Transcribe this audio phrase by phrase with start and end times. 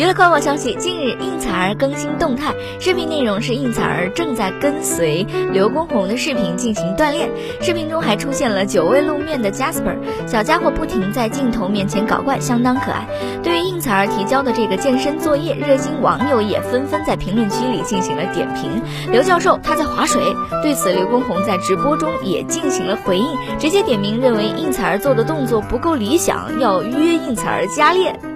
[0.00, 7.28] 娱乐快报消息近日应采儿更新动态视频内容是应采儿正在跟随刘畊宏的视频进行锻炼
[7.60, 9.94] 视频中还出现了久未露面的 jasper
[10.26, 13.06] 小家伙不停在镜头面前搞怪相当可爱。
[13.42, 18.80] 对于应采儿提交的这个健身作业热心网友也纷纷在评论区里进行了点评
[19.12, 20.22] 刘教授他在划水
[20.62, 23.26] 对此刘畊宏在直播中也进行了回应
[23.58, 28.29] 直接点名认为应采儿做的动作不够理想要约应采儿加练。